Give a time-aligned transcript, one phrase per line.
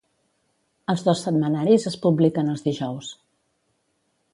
[0.93, 3.15] Els dos setmanaris es publiquen els dijous.